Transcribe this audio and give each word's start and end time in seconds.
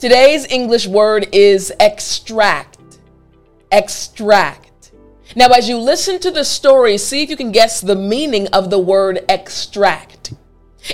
Today's 0.00 0.46
English 0.46 0.86
word 0.86 1.28
is 1.30 1.70
extract. 1.78 2.78
Extract. 3.70 4.92
Now, 5.36 5.48
as 5.48 5.68
you 5.68 5.76
listen 5.76 6.18
to 6.20 6.30
the 6.30 6.42
story, 6.42 6.96
see 6.96 7.22
if 7.22 7.28
you 7.28 7.36
can 7.36 7.52
guess 7.52 7.82
the 7.82 7.94
meaning 7.94 8.48
of 8.48 8.70
the 8.70 8.78
word 8.78 9.22
extract. 9.28 10.32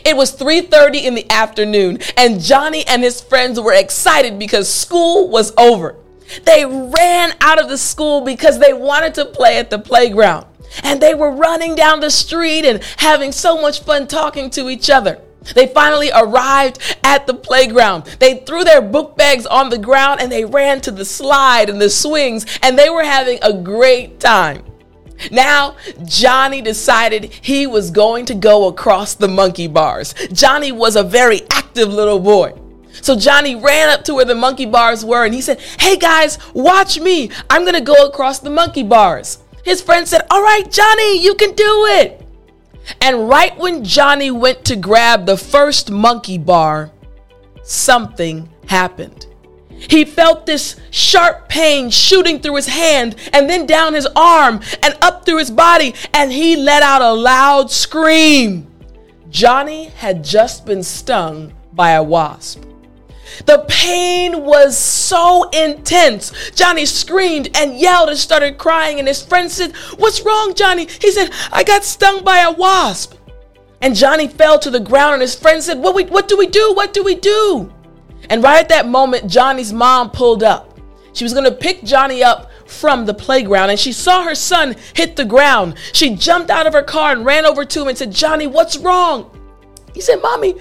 It 0.05 0.17
was 0.17 0.33
3:30 0.33 1.05
in 1.05 1.15
the 1.15 1.31
afternoon 1.31 2.01
and 2.17 2.41
Johnny 2.41 2.85
and 2.89 3.05
his 3.05 3.21
friends 3.21 3.61
were 3.61 3.75
excited 3.75 4.41
because 4.41 4.69
school 4.69 5.29
was 5.29 5.53
over. 5.57 5.95
They 6.43 6.67
ran 6.67 7.33
out 7.41 7.61
of 7.61 7.69
the 7.69 7.79
school 7.79 8.23
because 8.23 8.59
they 8.59 8.73
wanted 8.73 9.15
to 9.15 9.25
play 9.25 9.59
at 9.59 9.71
the 9.71 9.79
playground. 9.79 10.47
And 10.83 11.01
they 11.01 11.15
were 11.15 11.31
running 11.31 11.77
down 11.77 12.01
the 12.01 12.11
street 12.11 12.65
and 12.65 12.83
having 12.97 13.31
so 13.31 13.63
much 13.63 13.85
fun 13.85 14.09
talking 14.09 14.51
to 14.51 14.69
each 14.69 14.91
other. 14.91 15.21
They 15.55 15.67
finally 15.69 16.11
arrived 16.15 16.79
at 17.05 17.27
the 17.27 17.35
playground. 17.35 18.05
They 18.19 18.39
threw 18.39 18.65
their 18.65 18.83
book 18.83 19.17
bags 19.17 19.47
on 19.47 19.71
the 19.71 19.79
ground 19.79 20.21
and 20.21 20.31
they 20.31 20.45
ran 20.45 20.81
to 20.83 20.91
the 20.91 21.05
slide 21.05 21.69
and 21.71 21.81
the 21.81 21.91
swings, 21.91 22.47
and 22.63 22.79
they 22.79 22.91
were 22.91 23.05
having 23.05 23.39
a 23.43 23.53
great 23.53 24.21
time. 24.21 24.65
Now, 25.31 25.77
Johnny 26.05 26.61
decided 26.61 27.33
he 27.33 27.67
was 27.67 27.91
going 27.91 28.27
to 28.27 28.35
go 28.35 28.69
across 28.69 29.15
the 29.15 29.29
monkey 29.29 29.67
bars. 29.67 30.15
Johnny 30.33 30.73
was 30.73 30.97
a 30.97 31.03
very 31.03 31.43
active 31.51 31.89
little 31.89 32.21
boy. 32.21 32.53
So 33.03 33.17
Johnny 33.17 33.57
ran 33.57 33.89
up 33.89 34.05
to 34.05 34.15
where 34.15 34.25
the 34.25 34.35
monkey 34.35 34.67
bars 34.67 35.05
were 35.05 35.25
and 35.25 35.35
he 35.35 35.41
said, 35.41 35.61
Hey 35.79 35.97
guys, 35.97 36.39
watch 36.55 36.99
me. 36.99 37.31
I'm 37.51 37.63
going 37.63 37.75
to 37.75 37.81
go 37.81 38.07
across 38.07 38.39
the 38.39 38.51
monkey 38.51 38.83
bars. 38.83 39.39
His 39.65 39.83
friend 39.83 40.07
said, 40.07 40.23
All 40.31 40.43
right, 40.43 40.71
Johnny, 40.71 41.23
you 41.23 41.35
can 41.35 41.55
do 41.55 41.87
it. 41.87 42.26
And 43.01 43.29
right 43.29 43.57
when 43.59 43.85
Johnny 43.85 44.31
went 44.31 44.65
to 44.67 44.77
grab 44.77 45.27
the 45.27 45.37
first 45.37 45.91
monkey 45.91 46.39
bar, 46.39 46.91
something 47.63 48.49
happened. 48.67 49.27
He 49.71 50.05
felt 50.05 50.47
this 50.47 50.77
sharp 50.91 51.49
pain 51.49 51.91
shooting 51.91 52.41
through 52.41 52.57
his 52.57 52.67
hand 52.67 53.17
and 53.33 53.49
then 53.49 53.67
down 53.67 53.95
his 53.95 54.09
arm 54.17 54.61
and 54.83 54.97
up 55.03 55.27
through 55.27 55.39
his 55.39 55.51
body, 55.51 55.95
and 56.15 56.33
he 56.33 56.57
let 56.57 56.83
out 56.83 57.03
a 57.03 57.13
loud 57.13 57.71
scream. 57.71 58.67
Johnny 59.29 59.87
had 59.87 60.25
just 60.25 60.65
been 60.65 60.83
stung 60.83 61.53
by 61.73 61.91
a 61.91 62.03
wasp. 62.03 62.63
The 63.45 63.65
pain 63.69 64.45
was 64.45 64.77
so 64.77 65.49
intense. 65.51 66.33
Johnny 66.53 66.87
screamed 66.87 67.57
and 67.57 67.79
yelled 67.79 68.09
and 68.09 68.19
started 68.19 68.59
crying, 68.59 68.99
and 68.99 69.09
his 69.09 69.23
friend 69.23 69.51
said, 69.51 69.75
What's 69.97 70.25
wrong, 70.25 70.55
Johnny? 70.55 70.87
He 70.87 71.11
said, 71.11 71.31
I 71.53 71.65
got 71.65 71.85
stung 71.85 72.25
by 72.25 72.41
a 72.41 72.53
wasp. 72.53 73.15
And 73.81 73.95
Johnny 73.95 74.29
fell 74.29 74.59
to 74.61 74.71
the 74.71 74.81
ground, 74.81 75.15
and 75.15 75.23
his 75.23 75.35
friend 75.35 75.63
said, 75.63 75.79
What, 75.79 75.95
we, 75.95 76.05
what 76.05 76.29
do 76.29 76.37
we 76.37 76.47
do? 76.47 76.73
What 76.75 76.93
do 76.93 77.03
we 77.03 77.15
do? 77.15 77.73
And 78.31 78.43
right 78.43 78.61
at 78.61 78.69
that 78.71 78.89
moment, 78.89 79.31
Johnny's 79.31 79.73
mom 79.73 80.11
pulled 80.11 80.43
up. 80.43 80.79
She 81.13 81.25
was 81.25 81.33
going 81.33 81.45
to 81.45 81.53
pick 81.53 81.83
Johnny 81.83 82.23
up 82.23 82.51
from 82.67 83.07
the 83.07 83.15
playground 83.15 83.71
and 83.71 83.79
she 83.79 83.93
saw 83.93 84.23
her 84.25 84.35
son 84.35 84.75
hit 84.95 85.17
the 85.17 85.25
ground. 85.25 85.77
She 85.93 86.15
jumped 86.15 86.51
out 86.51 86.67
of 86.67 86.73
her 86.73 86.83
car 86.83 87.13
and 87.13 87.25
ran 87.25 87.47
over 87.47 87.65
to 87.65 87.83
him 87.83 87.89
and 87.89 87.97
said, 87.97 88.13
Johnny, 88.13 88.47
what's 88.47 88.77
wrong? 88.77 89.31
He 89.97 90.03
said, 90.03 90.21
"Mommy, 90.21 90.55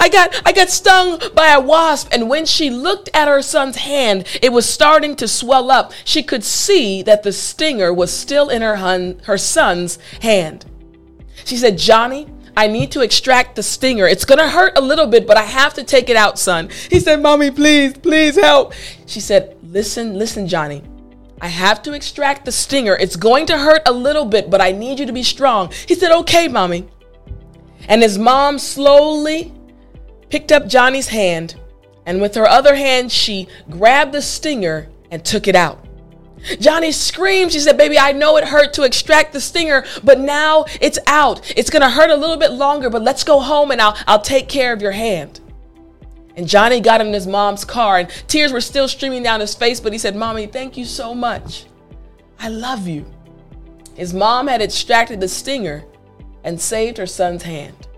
I 0.00 0.08
got 0.08 0.40
I 0.46 0.52
got 0.52 0.70
stung 0.70 1.20
by 1.34 1.48
a 1.48 1.60
wasp." 1.60 2.08
And 2.10 2.30
when 2.30 2.46
she 2.46 2.70
looked 2.70 3.10
at 3.12 3.28
her 3.28 3.42
son's 3.42 3.76
hand, 3.76 4.26
it 4.40 4.50
was 4.50 4.66
starting 4.66 5.14
to 5.16 5.28
swell 5.28 5.70
up. 5.70 5.92
She 6.06 6.22
could 6.22 6.42
see 6.42 7.02
that 7.02 7.22
the 7.22 7.30
stinger 7.30 7.92
was 7.92 8.10
still 8.10 8.48
in 8.48 8.62
her 8.62 8.76
hun, 8.76 9.20
her 9.24 9.36
son's 9.36 9.98
hand. 10.22 10.64
She 11.44 11.58
said, 11.58 11.76
"Johnny, 11.76 12.28
I 12.56 12.66
need 12.66 12.90
to 12.92 13.02
extract 13.02 13.56
the 13.56 13.62
stinger. 13.62 14.08
It's 14.08 14.24
going 14.24 14.38
to 14.38 14.48
hurt 14.48 14.78
a 14.78 14.80
little 14.80 15.06
bit, 15.06 15.26
but 15.26 15.36
I 15.36 15.42
have 15.42 15.74
to 15.74 15.84
take 15.84 16.08
it 16.08 16.16
out, 16.16 16.38
son." 16.38 16.70
He 16.90 16.98
said, 16.98 17.20
"Mommy, 17.20 17.50
please, 17.50 17.92
please 17.92 18.36
help." 18.36 18.72
She 19.04 19.20
said, 19.20 19.54
"Listen, 19.62 20.18
listen, 20.18 20.48
Johnny. 20.48 20.82
I 21.42 21.48
have 21.48 21.82
to 21.82 21.92
extract 21.92 22.46
the 22.46 22.52
stinger. 22.52 22.96
It's 22.96 23.16
going 23.16 23.44
to 23.48 23.58
hurt 23.58 23.82
a 23.84 23.92
little 23.92 24.24
bit, 24.24 24.48
but 24.48 24.62
I 24.62 24.72
need 24.72 24.98
you 24.98 25.04
to 25.04 25.12
be 25.12 25.22
strong." 25.22 25.70
He 25.86 25.94
said, 25.94 26.10
"Okay, 26.10 26.48
Mommy." 26.48 26.88
And 27.86 28.02
his 28.02 28.18
mom 28.18 28.58
slowly 28.58 29.52
picked 30.30 30.52
up 30.52 30.66
Johnny's 30.66 31.08
hand, 31.08 31.54
and 32.04 32.20
with 32.20 32.34
her 32.34 32.46
other 32.46 32.74
hand, 32.74 33.12
she 33.12 33.48
grabbed 33.70 34.12
the 34.12 34.22
stinger 34.22 34.88
and 35.10 35.24
took 35.24 35.46
it 35.46 35.54
out. 35.54 35.84
Johnny 36.60 36.92
screamed. 36.92 37.52
She 37.52 37.60
said, 37.60 37.76
Baby, 37.76 37.98
I 37.98 38.12
know 38.12 38.36
it 38.36 38.44
hurt 38.44 38.72
to 38.74 38.82
extract 38.82 39.32
the 39.32 39.40
stinger, 39.40 39.84
but 40.04 40.20
now 40.20 40.64
it's 40.80 40.98
out. 41.06 41.52
It's 41.56 41.70
going 41.70 41.82
to 41.82 41.90
hurt 41.90 42.10
a 42.10 42.16
little 42.16 42.36
bit 42.36 42.52
longer, 42.52 42.90
but 42.90 43.02
let's 43.02 43.24
go 43.24 43.40
home 43.40 43.70
and 43.70 43.80
I'll, 43.80 43.96
I'll 44.06 44.20
take 44.20 44.48
care 44.48 44.72
of 44.72 44.80
your 44.80 44.92
hand. 44.92 45.40
And 46.36 46.48
Johnny 46.48 46.80
got 46.80 47.00
in 47.00 47.12
his 47.12 47.26
mom's 47.26 47.64
car, 47.64 47.98
and 47.98 48.08
tears 48.28 48.52
were 48.52 48.60
still 48.60 48.86
streaming 48.86 49.24
down 49.24 49.40
his 49.40 49.54
face, 49.54 49.80
but 49.80 49.92
he 49.92 49.98
said, 49.98 50.14
Mommy, 50.14 50.46
thank 50.46 50.76
you 50.76 50.84
so 50.84 51.14
much. 51.14 51.66
I 52.38 52.48
love 52.48 52.86
you. 52.86 53.04
His 53.96 54.14
mom 54.14 54.46
had 54.46 54.62
extracted 54.62 55.18
the 55.18 55.26
stinger 55.26 55.84
and 56.48 56.58
saved 56.58 56.96
her 56.96 57.06
son's 57.06 57.42
hand. 57.42 57.88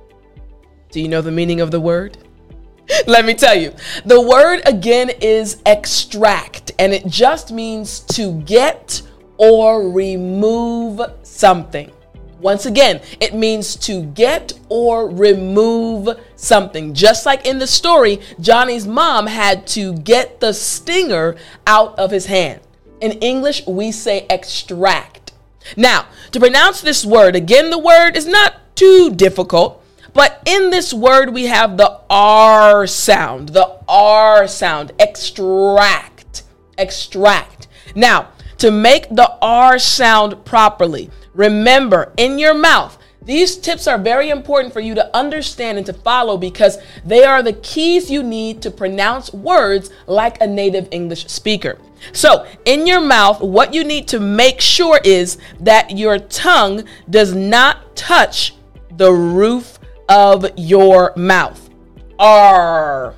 Do 0.91 1.01
you 1.01 1.07
know 1.07 1.23
the 1.23 1.31
meaning 1.31 1.61
of 1.61 1.71
the 1.71 1.81
word? 1.81 2.19
Let 3.07 3.25
me 3.25 3.35
tell 3.35 3.55
you. 3.55 3.73
The 4.05 4.21
word 4.21 4.63
again 4.67 5.13
is 5.21 5.63
extract, 5.67 6.73
and 6.81 6.93
it 6.93 7.07
just 7.07 7.53
means 7.53 8.01
to 8.17 8.41
get 8.43 9.03
or 9.37 9.89
remove 9.89 11.01
something. 11.23 11.93
Once 12.41 12.67
again, 12.67 13.01
it 13.21 13.35
means 13.35 13.77
to 13.77 14.03
get 14.03 14.53
or 14.69 15.09
remove 15.09 16.09
something. 16.35 16.93
Just 16.93 17.27
like 17.27 17.47
in 17.47 17.61
the 17.61 17.69
story, 17.69 18.21
Johnny's 18.41 18.87
mom 18.87 19.29
had 19.29 19.65
to 19.69 19.95
get 19.99 20.41
the 20.41 20.53
stinger 20.53 21.37
out 21.69 21.97
of 22.01 22.11
his 22.11 22.27
hand. 22.27 22.61
In 23.01 23.13
English, 23.13 23.65
we 23.69 23.93
say 23.93 24.27
extract. 24.29 25.20
Now, 25.77 26.07
to 26.33 26.41
pronounce 26.41 26.81
this 26.81 27.05
word, 27.05 27.37
again, 27.37 27.71
the 27.71 27.79
word 27.79 28.17
is 28.17 28.27
not 28.27 28.55
too 28.75 29.11
difficult, 29.15 29.85
but 30.13 30.43
in 30.47 30.71
this 30.71 30.93
word, 30.93 31.33
we 31.33 31.47
have 31.47 31.77
the 31.77 32.01
R 32.09 32.87
sound, 32.87 33.51
the 33.51 33.79
R 33.89 34.47
sound, 34.49 34.93
extract, 34.99 36.43
extract. 36.79 37.69
Now, 37.95 38.29
to 38.59 38.71
make 38.71 39.09
the 39.09 39.37
R 39.41 39.79
sound 39.79 40.45
properly, 40.45 41.11
remember 41.35 42.13
in 42.17 42.39
your 42.39 42.55
mouth, 42.55 42.99
these 43.23 43.57
tips 43.57 43.87
are 43.87 43.99
very 43.99 44.31
important 44.31 44.73
for 44.73 44.81
you 44.81 44.95
to 44.95 45.17
understand 45.17 45.77
and 45.77 45.87
to 45.87 45.93
follow 45.93 46.37
because 46.39 46.79
they 47.05 47.25
are 47.25 47.43
the 47.43 47.53
keys 47.55 48.11
you 48.11 48.23
need 48.23 48.63
to 48.63 48.71
pronounce 48.71 49.33
words 49.33 49.91
like 50.07 50.41
a 50.41 50.47
native 50.47 50.89
English 50.91 51.27
speaker. 51.27 51.79
So, 52.13 52.47
in 52.65 52.87
your 52.87 53.03
mouth, 53.03 53.43
what 53.43 53.75
you 53.75 53.85
need 53.85 54.09
to 54.09 54.21
make 54.21 54.61
sure 54.61 55.01
is 55.05 55.37
that 55.61 55.99
your 55.99 56.19
tongue 56.19 56.85
does 57.11 57.35
not 57.35 57.95
touch 57.95 58.55
the 58.97 59.13
roof 59.13 59.79
of 60.09 60.47
your 60.57 61.13
mouth. 61.17 61.69
R. 62.19 63.15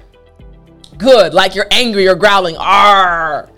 Good, 0.99 1.33
like 1.33 1.55
you're 1.55 1.69
angry 1.71 2.09
or 2.09 2.17
growling. 2.17 2.57
R. 2.59 3.49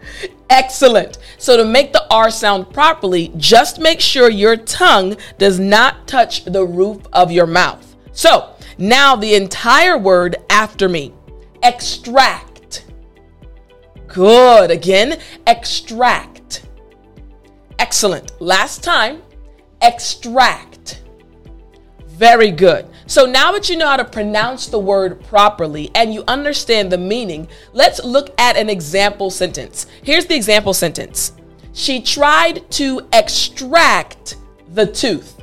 Excellent. 0.54 1.18
So, 1.36 1.56
to 1.56 1.64
make 1.64 1.92
the 1.92 2.06
R 2.12 2.30
sound 2.30 2.72
properly, 2.72 3.32
just 3.36 3.80
make 3.80 4.00
sure 4.00 4.30
your 4.30 4.56
tongue 4.56 5.16
does 5.36 5.58
not 5.58 6.06
touch 6.06 6.44
the 6.44 6.64
roof 6.64 7.02
of 7.12 7.32
your 7.32 7.48
mouth. 7.48 7.96
So, 8.12 8.54
now 8.78 9.16
the 9.16 9.34
entire 9.34 9.98
word 9.98 10.36
after 10.50 10.88
me 10.88 11.12
extract. 11.64 12.84
Good. 14.06 14.70
Again, 14.70 15.18
extract. 15.48 16.66
Excellent. 17.80 18.40
Last 18.40 18.84
time, 18.84 19.22
extract. 19.82 21.02
Very 22.14 22.52
good. 22.52 22.86
So 23.06 23.26
now 23.26 23.50
that 23.52 23.68
you 23.68 23.76
know 23.76 23.88
how 23.88 23.96
to 23.96 24.04
pronounce 24.04 24.68
the 24.68 24.78
word 24.78 25.20
properly 25.24 25.90
and 25.96 26.14
you 26.14 26.22
understand 26.28 26.92
the 26.92 26.98
meaning, 26.98 27.48
let's 27.72 28.02
look 28.04 28.32
at 28.40 28.56
an 28.56 28.70
example 28.70 29.30
sentence. 29.30 29.86
Here's 30.04 30.26
the 30.26 30.36
example 30.36 30.72
sentence 30.74 31.32
She 31.72 32.00
tried 32.00 32.70
to 32.72 33.08
extract 33.12 34.36
the 34.68 34.86
tooth. 34.86 35.42